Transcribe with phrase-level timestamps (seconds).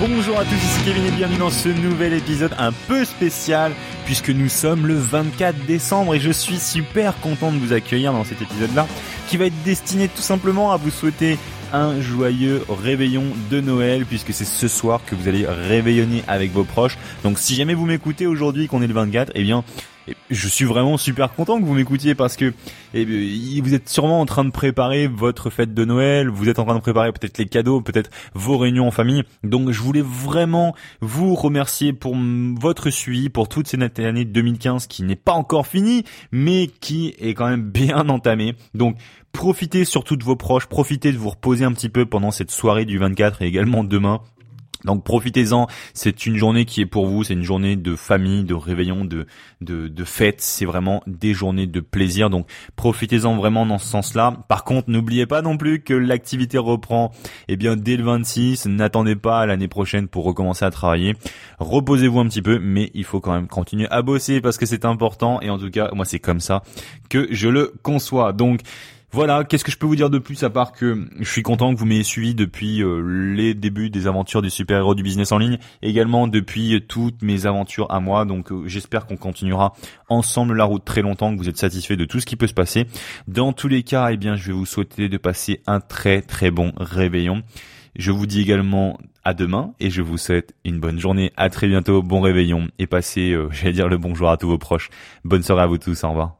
[0.00, 3.72] Bonjour à tous, ici Kevin et bienvenue dans ce nouvel épisode un peu spécial
[4.06, 8.24] puisque nous sommes le 24 décembre et je suis super content de vous accueillir dans
[8.24, 8.86] cet épisode-là
[9.28, 11.36] qui va être destiné tout simplement à vous souhaiter
[11.74, 16.64] un joyeux réveillon de Noël puisque c'est ce soir que vous allez réveillonner avec vos
[16.64, 16.96] proches.
[17.22, 19.64] Donc si jamais vous m'écoutez aujourd'hui qu'on est le 24, eh bien
[20.30, 22.52] je suis vraiment super content que vous m'écoutiez parce que
[22.94, 23.04] eh
[23.60, 26.74] vous êtes sûrement en train de préparer votre fête de Noël, vous êtes en train
[26.74, 29.22] de préparer peut-être les cadeaux, peut-être vos réunions en famille.
[29.44, 32.16] Donc je voulais vraiment vous remercier pour
[32.60, 37.34] votre suivi, pour toute cette année 2015 qui n'est pas encore finie, mais qui est
[37.34, 38.56] quand même bien entamée.
[38.74, 38.96] Donc
[39.32, 42.84] profitez surtout de vos proches, profitez de vous reposer un petit peu pendant cette soirée
[42.84, 44.20] du 24 et également demain.
[44.84, 48.54] Donc profitez-en, c'est une journée qui est pour vous, c'est une journée de famille, de
[48.54, 49.26] réveillon, de,
[49.60, 54.36] de, de fête, c'est vraiment des journées de plaisir, donc profitez-en vraiment dans ce sens-là.
[54.48, 57.12] Par contre, n'oubliez pas non plus que l'activité reprend
[57.48, 61.14] eh bien dès le 26, n'attendez pas l'année prochaine pour recommencer à travailler.
[61.58, 64.84] Reposez-vous un petit peu, mais il faut quand même continuer à bosser parce que c'est
[64.84, 66.62] important et en tout cas, moi c'est comme ça
[67.08, 68.32] que je le conçois.
[68.32, 68.60] Donc
[69.12, 71.74] voilà, qu'est-ce que je peux vous dire de plus à part que je suis content
[71.74, 73.00] que vous m'ayez suivi depuis euh,
[73.34, 77.44] les débuts des aventures du super-héros du business en ligne, également depuis euh, toutes mes
[77.44, 78.24] aventures à moi.
[78.24, 79.74] Donc euh, j'espère qu'on continuera
[80.08, 82.54] ensemble la route très longtemps, que vous êtes satisfait de tout ce qui peut se
[82.54, 82.86] passer.
[83.26, 86.52] Dans tous les cas, eh bien, je vais vous souhaiter de passer un très très
[86.52, 87.42] bon réveillon.
[87.96, 91.32] Je vous dis également à demain et je vous souhaite une bonne journée.
[91.36, 94.88] À très bientôt, bon réveillon et passez, j'allais dire le bonjour à tous vos proches.
[95.24, 96.39] Bonne soirée à vous tous, au revoir.